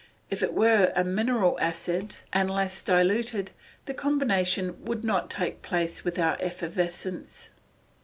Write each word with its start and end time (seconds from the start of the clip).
If 0.31 0.41
it 0.41 0.55
were 0.55 0.91
a 0.95 1.03
mineral 1.03 1.59
acid 1.61 2.15
and 2.33 2.49
less 2.49 2.81
diluted, 2.81 3.51
the 3.85 3.93
combination 3.93 4.83
would 4.83 5.03
not 5.03 5.29
take 5.29 5.61
place 5.61 6.03
without 6.03 6.41
effervescence. 6.41 7.51